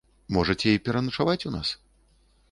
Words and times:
Можаце 0.35 0.71
і 0.77 0.79
пераначаваць 0.87 1.47
у 1.51 1.51
нас. 1.57 1.75